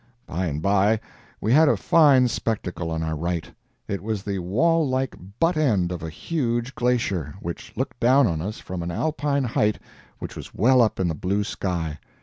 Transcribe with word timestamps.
By 0.25 0.47
and 0.47 0.63
by 0.63 0.99
we 1.39 1.53
had 1.53 1.69
a 1.69 1.77
fine 1.77 2.27
spectacle 2.27 2.89
on 2.89 3.03
our 3.03 3.15
right. 3.15 3.51
It 3.87 4.01
was 4.01 4.23
the 4.23 4.39
wall 4.39 4.89
like 4.89 5.15
butt 5.39 5.55
end 5.57 5.91
of 5.91 6.01
a 6.01 6.09
huge 6.09 6.73
glacier, 6.73 7.35
which 7.39 7.71
looked 7.77 7.99
down 7.99 8.25
on 8.25 8.41
us 8.41 8.57
from 8.57 8.81
an 8.81 8.89
Alpine 8.89 9.43
height 9.43 9.77
which 10.17 10.35
was 10.35 10.55
well 10.55 10.81
up 10.81 10.99
in 10.99 11.07
the 11.07 11.13
blue 11.13 11.43
sky. 11.43 11.99